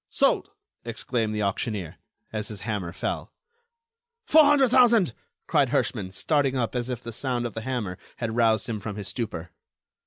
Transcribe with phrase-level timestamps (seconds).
[0.09, 0.49] Sold!"
[0.83, 1.97] exclaimed the auctioneer,
[2.33, 3.31] as his hammer fell.
[4.25, 5.13] "Four hundred thousand,"
[5.45, 8.95] cried Herschman, starting up, as if the sound of the hammer had roused him from
[8.95, 9.51] his stupor.